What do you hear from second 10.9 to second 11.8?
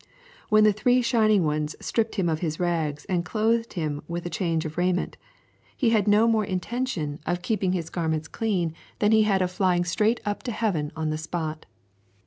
on the spot.